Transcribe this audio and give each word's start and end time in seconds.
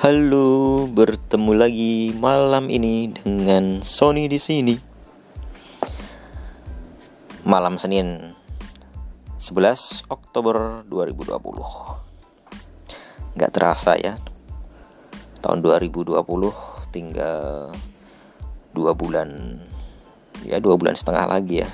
Halo, 0.00 0.88
bertemu 0.88 1.52
lagi 1.60 2.16
malam 2.16 2.72
ini 2.72 3.12
dengan 3.12 3.84
Sony 3.84 4.32
di 4.32 4.40
sini. 4.40 4.72
Malam 7.44 7.76
Senin 7.76 8.32
11 9.36 10.08
Oktober 10.08 10.88
2020. 10.88 11.36
Gak 13.36 13.52
terasa 13.52 14.00
ya. 14.00 14.16
Tahun 15.44 15.60
2020 15.60 16.16
tinggal 16.96 17.68
dua 18.72 18.96
bulan 18.96 19.60
ya 20.48 20.64
dua 20.64 20.80
bulan 20.80 20.96
setengah 20.96 21.28
lagi 21.28 21.60
ya. 21.60 21.68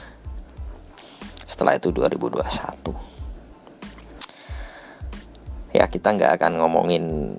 Setelah 1.47 1.79
itu 1.79 1.95
2021. 1.95 2.91
Ya 5.79 5.87
kita 5.87 6.11
nggak 6.11 6.43
akan 6.43 6.59
ngomongin 6.59 7.39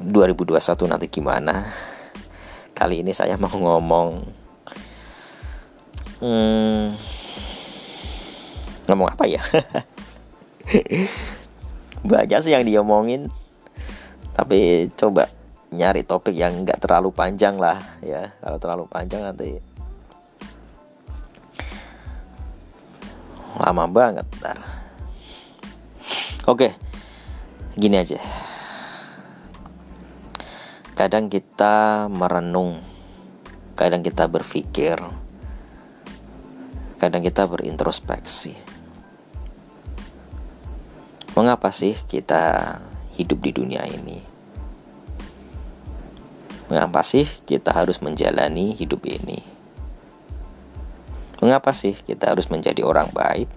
2021 0.00 0.90
nanti 0.90 1.06
gimana? 1.08 1.68
Kali 2.76 3.00
ini 3.00 3.12
saya 3.16 3.40
mau 3.40 3.52
ngomong 3.52 4.08
hmm, 6.20 6.84
ngomong 8.88 9.08
apa 9.08 9.24
ya? 9.24 9.40
Banyak 12.10 12.38
sih 12.44 12.52
yang 12.52 12.68
diomongin 12.68 13.32
tapi 14.36 14.92
coba 14.92 15.32
nyari 15.72 16.04
topik 16.04 16.36
yang 16.36 16.64
nggak 16.64 16.84
terlalu 16.84 17.10
panjang 17.10 17.56
lah 17.56 17.80
ya. 18.04 18.36
Kalau 18.40 18.58
terlalu 18.60 18.84
panjang 18.88 19.24
nanti 19.24 19.56
lama 23.56 23.88
banget 23.88 24.26
ntar. 24.40 24.60
Oke 26.44 26.76
gini 27.76 28.00
aja 28.00 28.16
kadang 30.96 31.28
kita 31.28 32.08
merenung, 32.08 32.80
kadang 33.76 34.00
kita 34.00 34.24
berpikir, 34.24 34.96
kadang 36.96 37.20
kita 37.20 37.44
berintrospeksi. 37.44 38.56
Mengapa 41.36 41.68
sih 41.68 41.92
kita 42.08 42.80
hidup 43.12 43.44
di 43.44 43.52
dunia 43.52 43.84
ini? 43.84 44.24
Mengapa 46.72 47.04
sih 47.04 47.28
kita 47.44 47.76
harus 47.76 48.00
menjalani 48.00 48.72
hidup 48.72 49.04
ini? 49.04 49.44
Mengapa 51.44 51.76
sih 51.76 51.92
kita 51.92 52.32
harus 52.32 52.48
menjadi 52.48 52.80
orang 52.80 53.12
baik? 53.12 53.52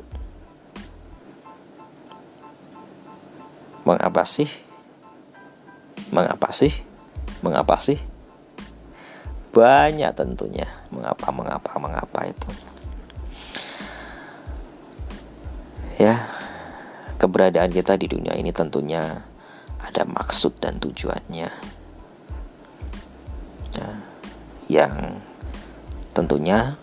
Mengapa 3.87 4.27
sih? 4.27 4.51
Mengapa 6.11 6.51
sih? 6.51 6.88
Mengapa 7.39 7.79
sih? 7.79 7.99
Banyak 9.55 10.11
tentunya. 10.13 10.67
Mengapa, 10.91 11.31
mengapa, 11.31 11.71
mengapa 11.79 12.19
itu. 12.27 12.49
Ya, 15.99 16.31
keberadaan 17.19 17.75
kita 17.75 17.99
di 17.99 18.07
dunia 18.07 18.31
ini 18.39 18.55
tentunya 18.55 19.27
ada 19.83 20.07
maksud 20.07 20.55
dan 20.63 20.79
tujuannya. 20.79 21.51
Ya, 23.75 23.89
yang 24.71 25.19
tentunya 26.15 26.79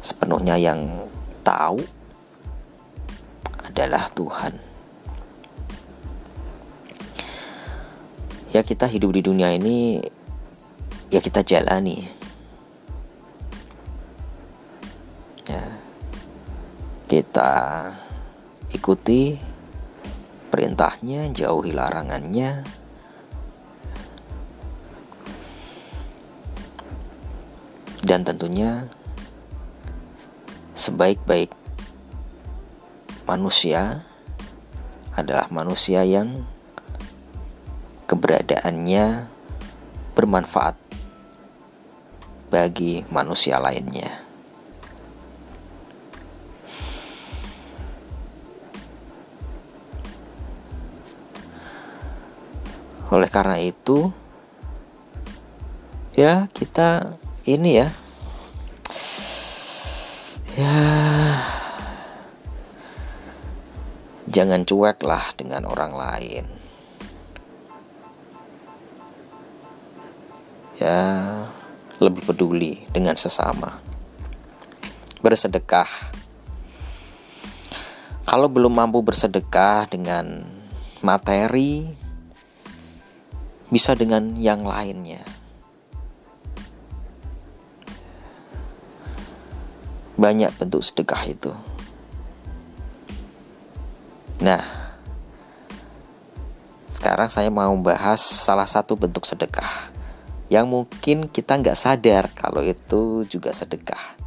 sepenuhnya 0.00 0.56
yang 0.56 1.08
tahu 1.44 1.84
adalah 3.68 4.08
Tuhan. 4.16 4.71
Ya 8.52 8.60
kita 8.60 8.84
hidup 8.84 9.16
di 9.16 9.24
dunia 9.24 9.48
ini 9.56 9.96
ya 11.08 11.24
kita 11.24 11.40
jalani. 11.40 12.04
Ya. 15.48 15.64
Kita 17.08 17.52
ikuti 18.72 19.36
perintahnya 20.52 21.32
jauhi 21.32 21.72
larangannya. 21.72 22.64
Dan 28.02 28.26
tentunya 28.26 28.84
sebaik-baik 30.76 31.54
manusia 33.24 34.04
adalah 35.16 35.46
manusia 35.48 36.02
yang 36.04 36.44
keberadaannya 38.42 39.30
bermanfaat 40.18 40.74
bagi 42.50 43.06
manusia 43.06 43.62
lainnya. 43.62 44.18
Oleh 53.14 53.30
karena 53.30 53.62
itu, 53.62 54.10
ya 56.18 56.50
kita 56.50 57.14
ini 57.46 57.78
ya, 57.78 57.88
ya 60.58 60.76
jangan 64.26 64.66
cuek 64.66 64.98
lah 65.06 65.30
dengan 65.38 65.68
orang 65.70 65.94
lain. 65.94 66.61
Ya 70.82 71.02
lebih 72.02 72.26
peduli 72.26 72.82
dengan 72.90 73.14
sesama. 73.14 73.78
Bersedekah. 75.22 75.86
Kalau 78.26 78.50
belum 78.50 78.74
mampu 78.74 78.98
bersedekah 79.06 79.86
dengan 79.86 80.42
materi, 80.98 81.86
bisa 83.70 83.94
dengan 83.94 84.34
yang 84.34 84.66
lainnya. 84.66 85.22
Banyak 90.18 90.50
bentuk 90.58 90.82
sedekah 90.82 91.22
itu. 91.26 91.52
Nah, 94.42 94.62
sekarang 96.90 97.30
saya 97.30 97.50
mau 97.50 97.74
bahas 97.78 98.18
salah 98.18 98.66
satu 98.66 98.98
bentuk 98.98 99.22
sedekah 99.22 99.91
yang 100.52 100.68
mungkin 100.68 101.32
kita 101.32 101.56
nggak 101.64 101.72
sadar 101.72 102.28
kalau 102.36 102.60
itu 102.60 103.24
juga 103.24 103.56
sedekah. 103.56 104.20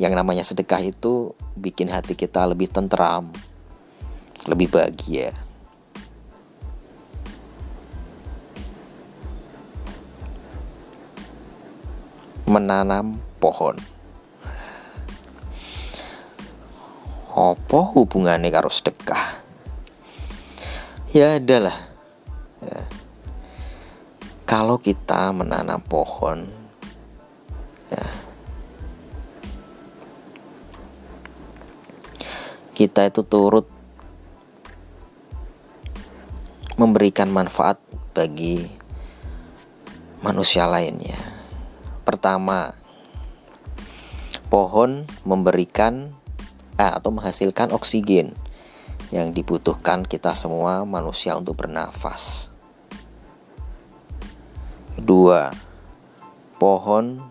Yang 0.00 0.12
namanya 0.16 0.40
sedekah 0.40 0.80
itu 0.80 1.36
bikin 1.52 1.92
hati 1.92 2.16
kita 2.16 2.48
lebih 2.48 2.72
tentram, 2.72 3.28
lebih 4.48 4.72
bahagia. 4.72 5.36
Menanam 12.48 13.20
pohon. 13.36 13.76
Apa 17.36 17.80
hubungannya 17.92 18.48
karo 18.48 18.72
sedekah? 18.72 19.44
Ya 21.12 21.36
adalah. 21.36 21.76
Ya 22.64 23.01
kalau 24.52 24.76
kita 24.76 25.32
menanam 25.32 25.80
pohon 25.80 26.44
ya 27.88 28.04
kita 32.76 33.08
itu 33.08 33.24
turut 33.24 33.64
memberikan 36.76 37.32
manfaat 37.32 37.80
bagi 38.12 38.68
manusia 40.20 40.68
lainnya. 40.68 41.16
Pertama, 42.04 42.76
pohon 44.52 45.08
memberikan 45.24 46.12
eh, 46.76 46.92
atau 46.92 47.08
menghasilkan 47.08 47.72
oksigen 47.72 48.36
yang 49.08 49.32
dibutuhkan 49.32 50.04
kita 50.04 50.36
semua 50.36 50.84
manusia 50.84 51.32
untuk 51.40 51.56
bernafas. 51.64 52.51
Dua, 55.00 55.48
pohon 56.60 57.24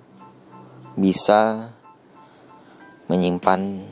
bisa 0.97 1.71
menyimpan 3.05 3.85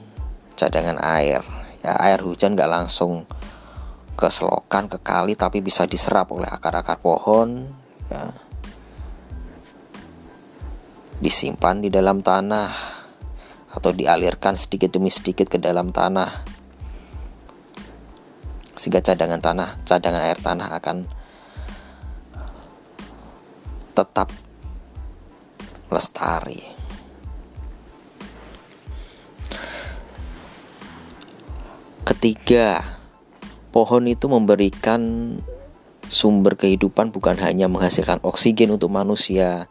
cadangan 0.58 0.98
air. 1.00 1.44
Ya, 1.80 1.96
air 2.00 2.20
hujan 2.26 2.58
gak 2.58 2.72
langsung 2.72 3.24
ke 4.20 4.28
selokan, 4.28 4.92
ke 4.92 5.00
kali, 5.00 5.38
tapi 5.38 5.64
bisa 5.64 5.88
diserap 5.88 6.34
oleh 6.36 6.50
akar-akar 6.50 7.00
pohon. 7.00 7.72
Ya. 8.12 8.36
Disimpan 11.20 11.84
di 11.84 11.92
dalam 11.92 12.20
tanah 12.20 12.72
atau 13.70 13.94
dialirkan 13.94 14.58
sedikit 14.58 14.92
demi 14.98 15.14
sedikit 15.14 15.46
ke 15.46 15.62
dalam 15.62 15.94
tanah 15.94 16.60
sehingga 18.80 19.04
cadangan 19.04 19.44
tanah, 19.44 19.70
cadangan 19.84 20.24
air 20.24 20.40
tanah 20.40 20.72
akan 20.80 21.04
tetap 24.00 24.32
lestari. 25.92 26.64
Ketiga, 32.08 32.98
pohon 33.76 34.08
itu 34.08 34.32
memberikan 34.32 35.36
sumber 36.08 36.56
kehidupan 36.56 37.12
bukan 37.12 37.38
hanya 37.44 37.68
menghasilkan 37.68 38.24
oksigen 38.24 38.72
untuk 38.72 38.90
manusia, 38.90 39.68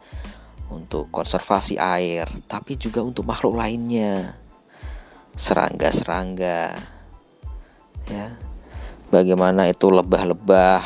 untuk 0.69 1.09
konservasi 1.09 1.81
air, 1.81 2.29
tapi 2.45 2.77
juga 2.77 3.01
untuk 3.01 3.25
makhluk 3.25 3.57
lainnya. 3.57 4.37
Serangga-serangga. 5.33 6.77
Ya. 8.07 8.37
Bagaimana 9.09 9.65
itu 9.65 9.89
lebah-lebah 9.89 10.85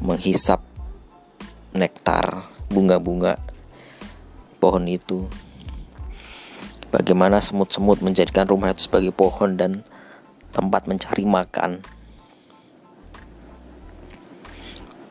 menghisap 0.00 0.69
nektar 1.70 2.50
bunga-bunga 2.70 3.38
pohon 4.58 4.84
itu. 4.86 5.26
Bagaimana 6.90 7.38
semut-semut 7.38 8.02
menjadikan 8.02 8.50
rumah 8.50 8.74
itu 8.74 8.90
sebagai 8.90 9.14
pohon 9.14 9.54
dan 9.54 9.86
tempat 10.50 10.90
mencari 10.90 11.22
makan. 11.22 11.78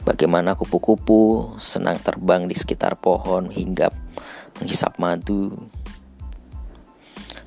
Bagaimana 0.04 0.60
kupu-kupu 0.60 1.54
senang 1.56 2.00
terbang 2.04 2.48
di 2.48 2.56
sekitar 2.56 3.00
pohon 3.00 3.48
hingga 3.48 3.92
menghisap 4.60 5.00
madu. 5.00 5.56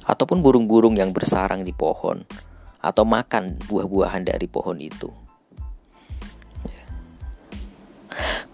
Ataupun 0.08 0.40
burung-burung 0.40 0.96
yang 0.96 1.12
bersarang 1.12 1.62
di 1.62 1.76
pohon 1.76 2.24
atau 2.82 3.04
makan 3.06 3.60
buah-buahan 3.68 4.26
dari 4.26 4.48
pohon 4.50 4.80
itu. 4.80 5.12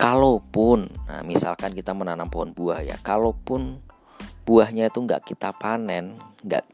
Kalaupun, 0.09 0.89
nah 1.05 1.21
misalkan 1.21 1.77
kita 1.77 1.93
menanam 1.93 2.33
pohon 2.33 2.57
buah 2.57 2.81
ya, 2.81 2.97
kalaupun 3.05 3.77
buahnya 4.49 4.89
itu 4.89 5.05
nggak 5.05 5.29
kita 5.29 5.53
panen, 5.53 6.17
nggak 6.41 6.65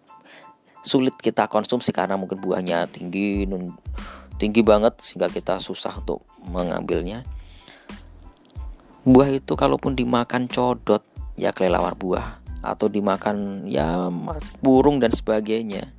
sulit 0.87 1.19
kita 1.19 1.51
konsumsi 1.51 1.91
karena 1.91 2.15
mungkin 2.15 2.39
buahnya 2.39 2.87
tinggi 2.95 3.43
tinggi 4.39 4.63
banget 4.63 5.03
sehingga 5.03 5.27
kita 5.35 5.59
susah 5.59 5.99
untuk 5.99 6.23
mengambilnya. 6.47 7.27
Buah 9.03 9.35
itu 9.35 9.59
kalaupun 9.59 9.99
dimakan 9.99 10.47
codot 10.47 11.03
ya 11.35 11.51
kelelawar 11.51 11.99
buah 11.99 12.39
atau 12.63 12.87
dimakan 12.87 13.67
ya 13.67 14.15
burung 14.63 15.03
dan 15.03 15.11
sebagainya 15.11 15.91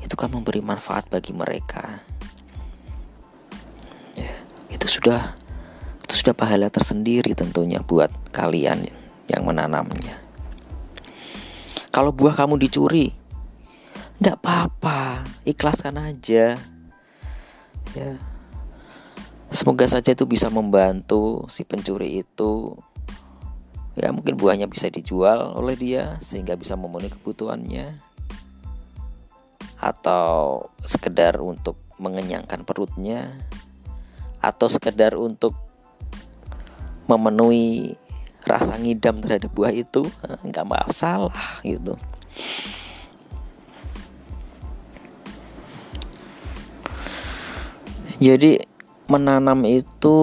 itu 0.00 0.14
kan 0.16 0.32
memberi 0.32 0.64
manfaat 0.64 1.04
bagi 1.12 1.36
mereka. 1.36 2.00
Ya, 4.16 4.32
itu 4.72 4.88
sudah 4.88 5.36
sudah 6.22 6.38
pahala 6.38 6.70
tersendiri 6.70 7.34
tentunya 7.34 7.82
buat 7.82 8.06
kalian 8.30 8.86
yang 9.26 9.42
menanamnya. 9.42 10.22
Kalau 11.90 12.14
buah 12.14 12.38
kamu 12.38 12.62
dicuri 12.62 13.10
nggak 14.22 14.38
apa-apa 14.38 15.26
ikhlaskan 15.42 15.98
aja. 15.98 16.54
Ya. 17.98 18.12
Semoga 19.50 19.90
saja 19.90 20.14
itu 20.14 20.22
bisa 20.22 20.46
membantu 20.46 21.42
si 21.50 21.66
pencuri 21.66 22.22
itu. 22.22 22.78
Ya 23.98 24.14
mungkin 24.14 24.38
buahnya 24.38 24.70
bisa 24.70 24.86
dijual 24.94 25.58
oleh 25.58 25.74
dia 25.74 26.22
sehingga 26.22 26.54
bisa 26.54 26.78
memenuhi 26.78 27.10
kebutuhannya. 27.18 27.98
Atau 29.82 30.70
sekedar 30.86 31.42
untuk 31.42 31.82
mengenyangkan 31.98 32.62
perutnya. 32.62 33.42
Atau 34.38 34.70
sekedar 34.70 35.18
untuk 35.18 35.71
memenuhi 37.06 37.98
rasa 38.42 38.74
ngidam 38.74 39.22
terhadap 39.22 39.50
buah 39.54 39.70
itu 39.70 40.02
nggak 40.42 40.66
masalah 40.66 41.62
gitu. 41.62 41.94
Jadi 48.22 48.62
menanam 49.10 49.66
itu 49.66 50.18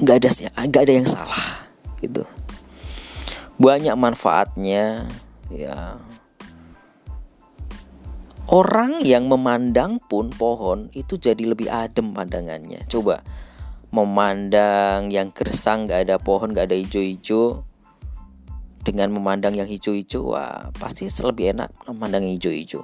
nggak 0.00 0.16
ada 0.16 0.30
nggak 0.64 0.82
ada 0.88 0.94
yang 0.96 1.08
salah 1.08 1.46
gitu. 2.00 2.24
Banyak 3.60 3.94
manfaatnya 3.94 5.06
ya. 5.52 6.00
Orang 8.52 9.00
yang 9.00 9.32
memandang 9.32 9.96
pun 9.96 10.28
pohon 10.28 10.92
itu 10.92 11.16
jadi 11.16 11.40
lebih 11.40 11.72
adem 11.72 12.12
pandangannya. 12.12 12.84
Coba 12.84 13.24
memandang 13.92 15.12
yang 15.12 15.28
gersang 15.36 15.84
nggak 15.84 16.08
ada 16.08 16.16
pohon 16.16 16.56
nggak 16.56 16.72
ada 16.72 16.76
hijau-hijau. 16.80 17.62
Dengan 18.82 19.14
memandang 19.14 19.54
yang 19.54 19.70
hijau-hijau 19.70 20.34
wah 20.34 20.72
pasti 20.74 21.06
lebih 21.06 21.54
enak 21.54 21.70
memandang 21.86 22.26
yang 22.26 22.34
hijau-hijau. 22.40 22.82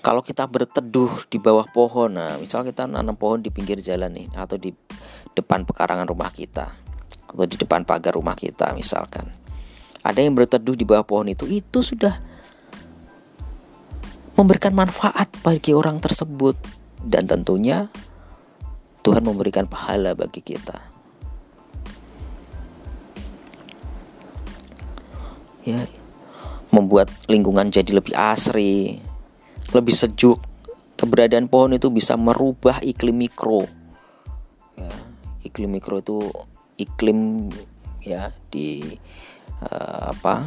Kalau 0.00 0.20
kita 0.24 0.48
berteduh 0.48 1.28
di 1.28 1.36
bawah 1.36 1.66
pohon 1.68 2.16
nah 2.16 2.38
misal 2.38 2.64
kita 2.64 2.88
nanam 2.88 3.18
pohon 3.18 3.42
di 3.42 3.52
pinggir 3.52 3.82
jalan 3.82 4.14
nih 4.14 4.30
atau 4.32 4.56
di 4.56 4.72
depan 5.34 5.66
pekarangan 5.66 6.08
rumah 6.08 6.30
kita 6.32 6.72
atau 7.28 7.44
di 7.44 7.58
depan 7.58 7.82
pagar 7.82 8.14
rumah 8.14 8.38
kita 8.38 8.72
misalkan. 8.72 9.26
Ada 10.04 10.22
yang 10.22 10.38
berteduh 10.38 10.76
di 10.78 10.86
bawah 10.86 11.04
pohon 11.04 11.32
itu 11.32 11.48
itu 11.48 11.82
sudah 11.82 12.20
memberikan 14.38 14.74
manfaat 14.74 15.30
bagi 15.42 15.74
orang 15.74 15.98
tersebut. 15.98 16.54
Dan 17.04 17.28
tentunya 17.28 17.92
Tuhan 19.04 19.20
memberikan 19.20 19.68
pahala 19.68 20.16
bagi 20.16 20.40
kita 20.40 20.80
ya 25.64 25.80
membuat 26.72 27.12
lingkungan 27.28 27.68
jadi 27.68 28.00
lebih 28.00 28.16
asri 28.16 29.04
lebih 29.74 29.92
sejuk. 29.92 30.38
Keberadaan 30.94 31.50
pohon 31.50 31.74
itu 31.74 31.90
bisa 31.90 32.14
merubah 32.14 32.78
iklim 32.78 33.26
mikro. 33.26 33.66
Ya, 34.78 34.94
iklim 35.42 35.74
mikro 35.74 35.98
itu 35.98 36.30
iklim 36.78 37.50
ya 37.98 38.30
di 38.48 38.80
uh, 39.58 40.14
apa? 40.14 40.46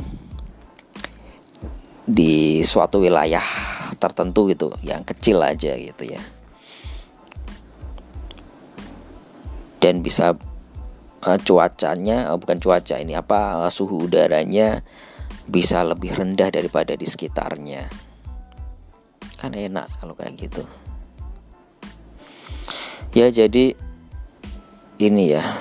di 2.08 2.64
suatu 2.64 3.04
wilayah 3.04 3.44
tertentu 4.00 4.48
gitu, 4.48 4.72
yang 4.80 5.04
kecil 5.04 5.44
aja 5.44 5.76
gitu 5.76 6.08
ya. 6.08 6.24
Dan 9.88 10.04
bisa 10.04 10.36
uh, 11.24 11.40
cuacanya, 11.40 12.28
uh, 12.28 12.36
bukan 12.36 12.60
cuaca 12.60 13.00
ini 13.00 13.16
apa 13.16 13.64
uh, 13.64 13.72
suhu 13.72 14.04
udaranya 14.04 14.84
bisa 15.48 15.80
lebih 15.88 16.12
rendah 16.12 16.52
daripada 16.52 16.92
di 16.92 17.08
sekitarnya. 17.08 17.88
Kan 19.40 19.56
enak 19.56 19.88
kalau 20.04 20.12
kayak 20.12 20.36
gitu. 20.36 20.68
Ya 23.16 23.32
jadi 23.32 23.80
ini 25.00 25.40
ya. 25.40 25.56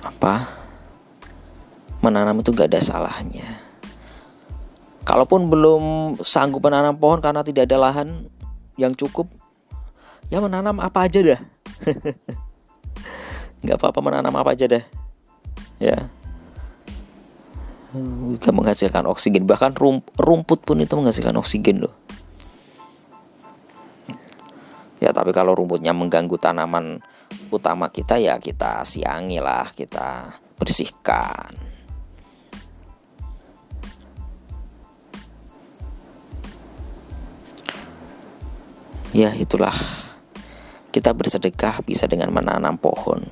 Apa? 0.00 0.48
Menanam 2.00 2.40
itu 2.40 2.56
gak 2.56 2.72
ada 2.72 2.80
salahnya. 2.80 3.60
Kalaupun 5.04 5.52
belum 5.52 5.84
sanggup 6.24 6.64
menanam 6.64 6.96
pohon 6.96 7.20
karena 7.20 7.44
tidak 7.44 7.68
ada 7.68 7.76
lahan 7.76 8.32
yang 8.80 8.96
cukup 8.96 9.28
ya 10.28 10.38
menanam 10.40 10.80
apa 10.80 11.08
aja 11.08 11.20
dah. 11.20 11.40
Nggak 13.64 13.76
apa-apa 13.80 14.00
menanam 14.04 14.34
apa 14.36 14.52
aja 14.52 14.68
dah. 14.68 14.84
Ya. 15.80 16.08
Juga 17.94 18.50
menghasilkan 18.52 19.08
oksigen. 19.08 19.48
Bahkan 19.48 19.76
rumput 20.18 20.60
pun 20.66 20.78
itu 20.82 20.92
menghasilkan 20.96 21.36
oksigen 21.40 21.84
loh. 21.84 21.94
Ya 25.02 25.12
tapi 25.12 25.36
kalau 25.36 25.52
rumputnya 25.52 25.92
mengganggu 25.92 26.40
tanaman 26.40 27.04
utama 27.52 27.92
kita 27.92 28.16
ya 28.16 28.40
kita 28.40 28.84
siangi 28.88 29.36
lah 29.36 29.68
kita 29.72 30.40
bersihkan. 30.56 31.52
Ya 39.14 39.30
itulah 39.30 39.70
kita 40.94 41.10
bersedekah 41.10 41.82
bisa 41.82 42.06
dengan 42.06 42.30
menanam 42.30 42.78
pohon 42.78 43.26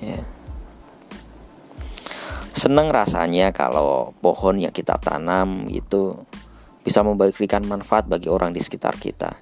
ya 0.00 0.24
senang 2.58 2.90
rasanya 2.90 3.54
kalau 3.54 4.16
pohon 4.18 4.58
yang 4.58 4.74
kita 4.74 4.98
tanam 4.98 5.70
itu 5.70 6.18
bisa 6.82 7.06
memberikan 7.06 7.62
manfaat 7.62 8.10
bagi 8.10 8.26
orang 8.26 8.50
di 8.50 8.58
sekitar 8.58 8.98
kita. 8.98 9.38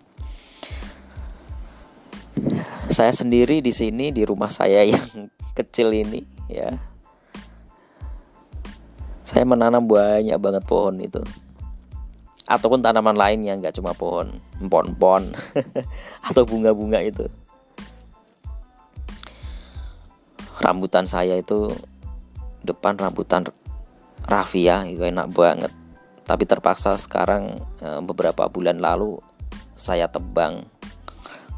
Saya 2.93 3.15
sendiri 3.15 3.65
di 3.65 3.73
sini 3.73 4.13
di 4.13 4.27
rumah 4.27 4.53
saya 4.53 4.85
yang 4.93 5.33
kecil 5.57 5.97
ini 5.97 6.21
ya. 6.53 6.77
saya 9.27 9.43
menanam 9.43 9.83
banyak 9.83 10.39
banget 10.39 10.63
pohon 10.71 11.03
itu 11.03 11.19
ataupun 12.47 12.79
tanaman 12.79 13.19
lain 13.19 13.43
yang 13.43 13.59
nggak 13.59 13.75
cuma 13.75 13.91
pohon 13.91 14.39
pon-pon 14.71 15.35
atau 16.31 16.43
bunga-bunga 16.47 17.03
itu. 17.03 17.27
Rambutan 20.63 21.05
saya 21.05 21.37
itu 21.37 21.69
depan 22.63 22.97
rambutan 22.97 23.45
raffia 24.25 24.87
itu 24.87 25.03
enak 25.03 25.29
banget. 25.35 25.73
Tapi 26.27 26.43
terpaksa 26.47 26.95
sekarang 26.97 27.61
eh, 27.83 28.01
beberapa 28.03 28.47
bulan 28.47 28.79
lalu 28.79 29.19
saya 29.77 30.07
tebang 30.09 30.65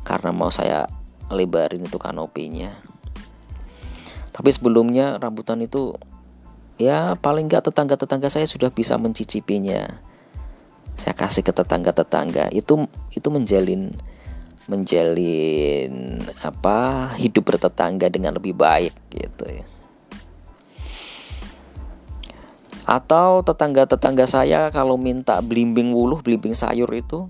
karena 0.02 0.32
mau 0.32 0.48
saya 0.48 0.88
lebarin 1.28 1.84
itu 1.84 2.00
kanopinya. 2.00 2.72
Tapi 4.32 4.50
sebelumnya 4.50 5.20
rambutan 5.20 5.60
itu 5.60 5.92
ya 6.80 7.12
paling 7.18 7.50
nggak 7.50 7.68
tetangga-tetangga 7.68 8.32
saya 8.32 8.48
sudah 8.48 8.72
bisa 8.72 8.96
mencicipinya 8.96 10.07
saya 10.98 11.14
kasih 11.14 11.46
ke 11.46 11.54
tetangga-tetangga. 11.54 12.50
Itu 12.50 12.90
itu 13.14 13.28
menjalin 13.30 13.94
menjalin 14.68 16.20
apa 16.44 17.10
hidup 17.16 17.48
bertetangga 17.54 18.12
dengan 18.12 18.36
lebih 18.36 18.52
baik 18.52 18.92
gitu 19.08 19.44
ya. 19.48 19.64
Atau 22.84 23.44
tetangga-tetangga 23.44 24.28
saya 24.28 24.68
kalau 24.68 25.00
minta 25.00 25.40
belimbing 25.40 25.92
wuluh 25.92 26.20
belimbing 26.20 26.52
sayur 26.52 26.88
itu 26.92 27.28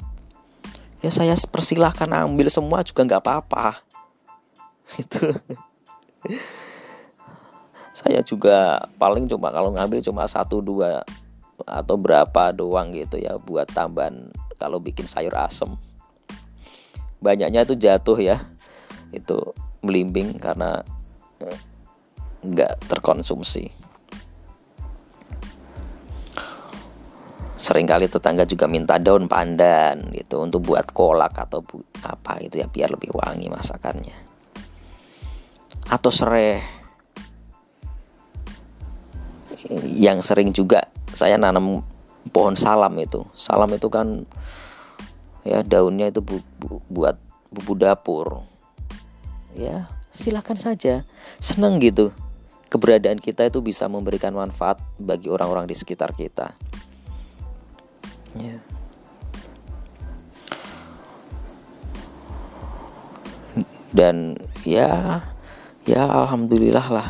ya 0.98 1.14
saya 1.14 1.34
persilahkan 1.38 2.10
ambil 2.10 2.50
semua 2.50 2.82
juga 2.82 3.06
nggak 3.06 3.22
apa-apa. 3.22 3.82
Itu. 5.02 5.30
Saya 7.94 8.22
juga 8.22 8.86
paling 8.98 9.26
cuma 9.26 9.50
kalau 9.50 9.74
ngambil 9.74 9.98
cuma 10.02 10.26
satu 10.30 10.62
dua 10.62 11.02
atau 11.66 11.98
berapa 11.98 12.54
doang 12.54 12.94
gitu 12.94 13.18
ya 13.18 13.34
buat 13.40 13.66
tambahan 13.70 14.30
kalau 14.58 14.78
bikin 14.78 15.06
sayur 15.06 15.34
asem. 15.34 15.74
Banyaknya 17.18 17.66
itu 17.66 17.74
jatuh 17.74 18.18
ya 18.18 18.36
itu 19.10 19.40
melimbing 19.82 20.36
karena 20.36 20.82
eh, 21.42 21.58
nggak 22.44 22.86
terkonsumsi. 22.86 23.70
Seringkali 27.58 28.06
tetangga 28.06 28.46
juga 28.46 28.70
minta 28.70 29.02
daun 29.02 29.26
pandan 29.26 30.14
gitu 30.14 30.46
untuk 30.46 30.62
buat 30.62 30.94
kolak 30.94 31.34
atau 31.34 31.58
bu 31.58 31.82
apa 32.06 32.38
itu 32.38 32.62
ya 32.62 32.70
biar 32.70 32.94
lebih 32.94 33.10
wangi 33.10 33.50
masakannya. 33.50 34.14
Atau 35.90 36.14
serai. 36.14 36.78
Yang 39.90 40.18
sering 40.30 40.54
juga 40.54 40.86
saya 41.18 41.34
nanam 41.34 41.82
pohon 42.30 42.54
salam 42.54 42.94
itu. 43.02 43.26
Salam 43.34 43.74
itu 43.74 43.90
kan 43.90 44.22
ya 45.42 45.66
daunnya 45.66 46.14
itu 46.14 46.22
bu, 46.22 46.38
bu, 46.62 46.78
buat 46.86 47.18
bumbu 47.50 47.74
dapur. 47.74 48.46
Ya 49.58 49.90
silakan 50.14 50.54
saja. 50.54 51.02
Seneng 51.42 51.82
gitu. 51.82 52.14
Keberadaan 52.70 53.18
kita 53.18 53.50
itu 53.50 53.58
bisa 53.58 53.90
memberikan 53.90 54.30
manfaat 54.30 54.78
bagi 55.02 55.26
orang-orang 55.26 55.66
di 55.66 55.74
sekitar 55.74 56.14
kita. 56.14 56.54
Ya. 58.38 58.62
Dan 63.90 64.38
ya 64.62 65.24
ya 65.88 66.04
alhamdulillah 66.04 66.86
lah 66.92 67.08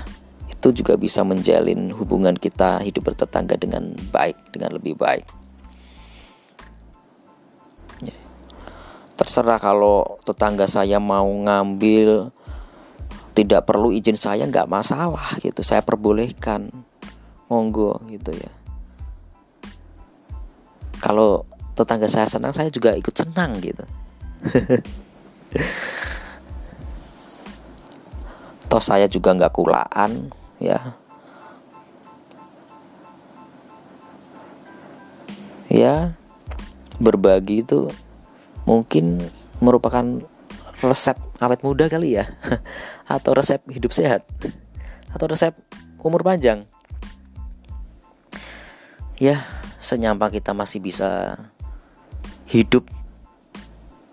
itu 0.58 0.82
juga 0.82 0.98
bisa 0.98 1.22
menjalin 1.22 1.94
hubungan 1.94 2.34
kita 2.34 2.82
hidup 2.82 3.14
bertetangga 3.14 3.54
dengan 3.54 3.94
baik, 4.10 4.34
dengan 4.50 4.74
lebih 4.74 4.98
baik. 4.98 5.22
Ya. 8.02 8.18
Terserah 9.14 9.62
kalau 9.62 10.18
tetangga 10.26 10.66
saya 10.66 10.98
mau 10.98 11.30
ngambil 11.30 12.34
tidak 13.38 13.70
perlu 13.70 13.94
izin 13.94 14.18
saya 14.18 14.50
nggak 14.50 14.66
masalah 14.66 15.38
gitu, 15.38 15.62
saya 15.62 15.78
perbolehkan, 15.78 16.74
monggo 17.46 18.02
gitu 18.10 18.34
ya. 18.34 18.50
Kalau 20.98 21.46
tetangga 21.78 22.10
saya 22.10 22.26
senang, 22.26 22.50
saya 22.50 22.66
juga 22.66 22.98
ikut 22.98 23.14
senang 23.14 23.62
gitu. 23.62 23.86
Toh 28.68 28.82
saya 28.82 29.06
juga 29.06 29.38
nggak 29.38 29.54
kulaan, 29.54 30.34
ya. 30.58 30.94
Ya 35.68 36.18
berbagi 36.98 37.62
itu 37.62 37.92
mungkin 38.66 39.22
merupakan 39.62 40.22
resep 40.82 41.18
awet 41.38 41.62
muda 41.62 41.86
kali 41.86 42.18
ya. 42.18 42.30
Atau 43.14 43.34
resep 43.34 43.62
hidup 43.70 43.94
sehat. 43.94 44.26
Atau 45.14 45.30
resep 45.30 45.54
umur 46.02 46.22
panjang. 46.22 46.66
Ya 49.18 49.46
senyampa 49.82 50.30
kita 50.30 50.54
masih 50.54 50.78
bisa 50.82 51.38
hidup. 52.46 52.86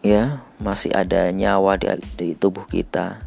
Ya 0.05 0.45
masih 0.61 0.93
ada 0.93 1.29
nyawa 1.33 1.77
di, 1.77 1.87
di 2.17 2.27
tubuh 2.37 2.65
kita. 2.69 3.25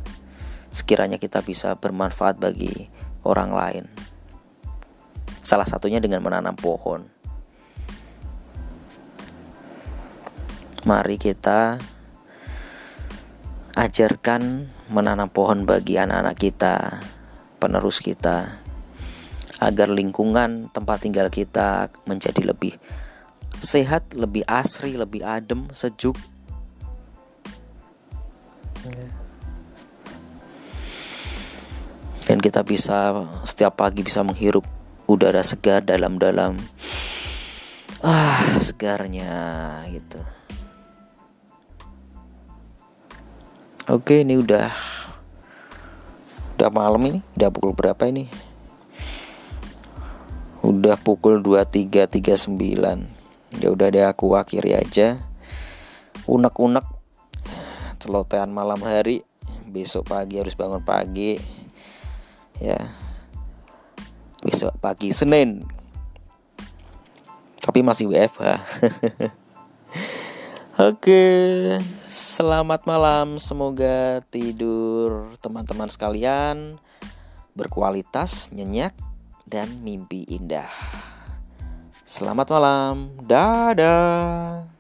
Sekiranya 0.71 1.19
kita 1.19 1.43
bisa 1.43 1.75
bermanfaat 1.75 2.39
bagi 2.39 2.87
orang 3.25 3.51
lain. 3.51 3.85
Salah 5.43 5.65
satunya 5.65 5.99
dengan 5.99 6.21
menanam 6.21 6.55
pohon. 6.55 7.09
Mari 10.85 11.17
kita 11.19 11.81
ajarkan 13.79 14.69
menanam 14.91 15.31
pohon 15.31 15.63
bagi 15.63 15.95
anak-anak 16.01 16.37
kita, 16.39 16.77
penerus 17.63 18.03
kita, 18.03 18.59
agar 19.59 19.89
lingkungan 19.91 20.71
tempat 20.71 21.03
tinggal 21.03 21.31
kita 21.31 21.91
menjadi 22.07 22.43
lebih 22.43 22.79
sehat, 23.59 24.15
lebih 24.15 24.47
asri, 24.47 24.95
lebih 24.95 25.23
adem, 25.27 25.71
sejuk. 25.75 26.15
Dan 32.39 32.55
kita 32.55 32.63
bisa 32.63 33.27
setiap 33.43 33.83
pagi 33.83 34.07
bisa 34.07 34.23
menghirup 34.23 34.63
udara 35.11 35.43
segar 35.43 35.83
dalam-dalam 35.83 36.55
ah 37.99 38.63
segarnya 38.63 39.83
gitu. 39.91 40.23
Oke 43.91 44.23
ini 44.23 44.39
udah 44.39 44.71
udah 46.55 46.71
malam 46.71 47.03
ini 47.11 47.19
udah 47.35 47.51
pukul 47.51 47.75
berapa 47.75 48.07
ini? 48.07 48.31
Udah 50.63 50.95
pukul 50.95 51.43
23.39 51.43 52.55
ya 53.59 53.69
udah 53.75 53.87
deh 53.91 54.07
aku 54.07 54.39
akhiri 54.39 54.79
aja. 54.79 55.27
Unek-unek 56.31 56.87
celotehan 57.99 58.55
malam 58.55 58.79
hari. 58.87 59.27
Besok 59.67 60.15
pagi 60.15 60.39
harus 60.39 60.55
bangun 60.55 60.87
pagi 60.87 61.58
ya 62.59 62.93
besok 64.43 64.75
pagi 64.79 65.11
Senin 65.11 65.67
tapi 67.63 67.83
masih 67.83 68.11
WFH 68.11 68.43
Oke, 70.79 71.27
selamat 72.07 72.87
malam. 72.87 73.35
Semoga 73.43 74.23
tidur 74.31 75.35
teman-teman 75.43 75.91
sekalian 75.91 76.79
berkualitas, 77.59 78.47
nyenyak, 78.55 78.95
dan 79.43 79.83
mimpi 79.83 80.23
indah. 80.31 80.71
Selamat 82.07 82.55
malam, 82.55 83.11
dadah. 83.27 84.71